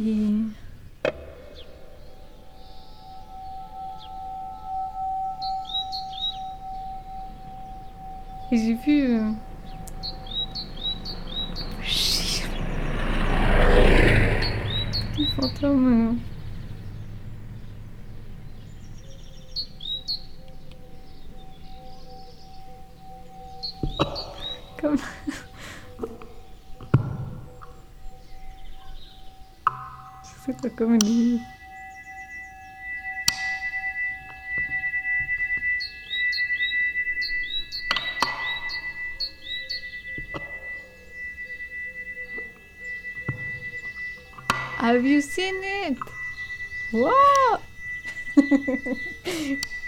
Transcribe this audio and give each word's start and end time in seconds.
Et. 0.00 0.50
Et 8.52 8.56
j'ai 8.58 8.74
vu. 8.74 9.14
euh, 9.20 9.30
Chut. 11.82 12.48
Petit 15.12 15.26
fantôme. 15.36 16.16
euh, 24.00 24.00
Comme. 24.80 24.96
Super 30.44 30.70
coming 30.70 31.00
here. 31.02 31.38
Have 44.78 45.04
you 45.04 45.20
seen 45.20 45.56
it? 45.62 45.98
What? 46.90 47.60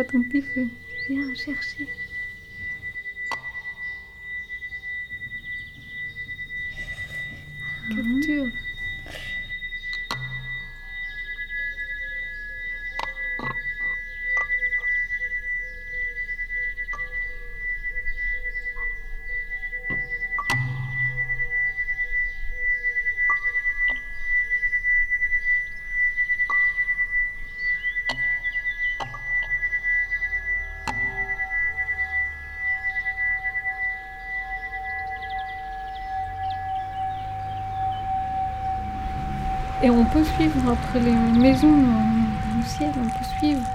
Attentif, 0.00 0.46
viens 1.10 1.34
chercher. 1.34 1.86
Capture. 7.90 8.69
Et 39.82 39.88
on 39.88 40.04
peut 40.04 40.24
suivre 40.24 40.70
entre 40.70 40.98
les 40.98 41.12
maisons 41.12 41.74
du 42.54 42.62
ciel, 42.66 42.92
on 42.98 43.08
peut 43.08 43.24
suivre. 43.38 43.66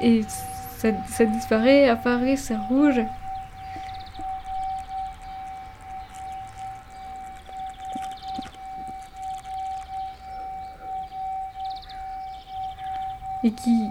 Et 0.00 0.22
ça, 0.28 0.88
ça 1.08 1.24
disparaît, 1.24 1.88
apparaît, 1.88 2.36
c'est 2.36 2.56
rouge. 2.56 3.00
Et 13.42 13.50
qui... 13.50 13.90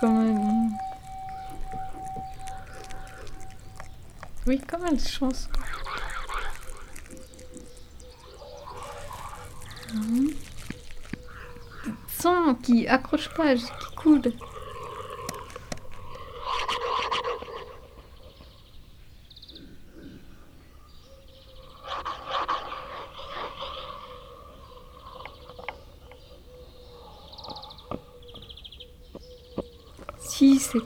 Comme 0.00 0.16
un... 0.16 0.89
Oui, 4.46 4.58
comme 4.66 4.86
une 4.86 4.98
chanson. 4.98 5.48
Hum. 9.92 10.30
Sang 12.08 12.54
qui 12.54 12.86
accroche 12.86 13.28
pas, 13.34 13.54
qui 13.54 13.94
coule. 13.96 14.22
Si, 30.18 30.58
c'est 30.58 30.78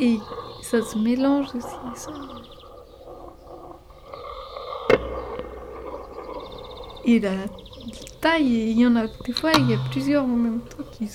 Et 0.00 0.18
ça 0.62 0.80
se 0.82 0.96
mélange 0.96 1.48
aussi, 1.54 1.66
ça. 1.94 2.12
Et 7.04 7.18
la 7.20 7.32
taille, 8.20 8.70
il 8.70 8.78
y 8.78 8.86
en 8.86 8.96
a 8.96 9.06
des 9.06 9.32
fois, 9.32 9.52
il 9.58 9.70
y 9.70 9.74
a 9.74 9.78
plusieurs 9.90 10.24
en 10.24 10.28
même 10.28 10.60
temps 10.60 10.84
qui 10.92 11.08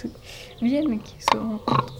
viennent 0.62 0.94
et 0.94 1.00
qui 1.00 1.16
se 1.22 1.38
rencontrent. 1.38 1.94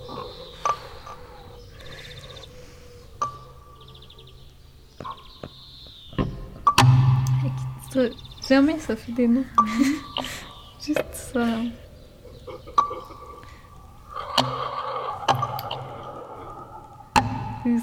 Jamais 8.48 8.80
ça 8.80 8.96
fait 8.96 9.12
des 9.12 9.28
noms. 9.28 9.46
Juste 10.82 11.14
ça. 11.14 11.46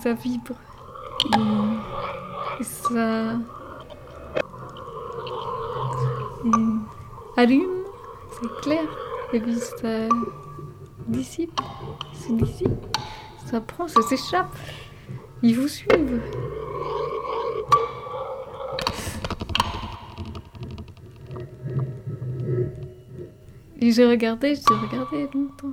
Ça 0.03 0.13
vibre. 0.13 0.55
Et, 2.61 2.65
ça. 2.65 3.35
Allume, 7.37 7.85
c'est 8.33 8.61
clair. 8.63 8.85
Et 9.33 9.41
puis 9.41 9.55
ça 9.55 10.09
dissipe, 11.09 11.61
se 12.13 12.33
dissipe. 12.33 12.69
Ça 13.47 13.61
prend, 13.61 13.89
ça 13.89 14.03
s'échappe. 14.03 14.55
Ils 15.43 15.57
vous 15.57 15.69
suivent. 15.69 16.21
Et 23.83 23.93
j'ai 23.93 24.07
regardé, 24.07 24.55
j'ai 24.55 24.75
regardé 24.75 25.29
longtemps. 25.35 25.73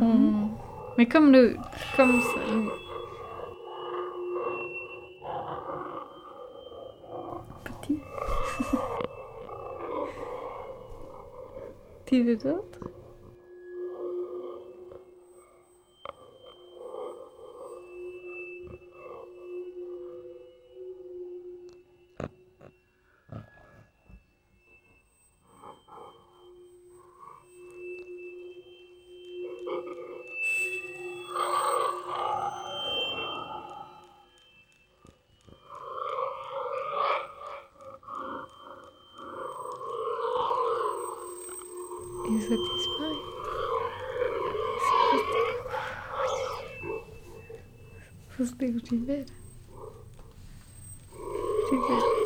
On- 0.00 0.50
Mais 0.98 1.06
comme 1.06 1.32
le. 1.32 1.56
Comme 1.96 2.20
ça. 2.20 2.40
Petit. 7.64 8.00
D'autres 12.42 12.89
satisfaz. 42.50 43.16
Você 48.38 48.56
tem 48.56 48.76
o 48.76 48.80
Tivera? 48.80 49.26
Tivera. 51.68 52.19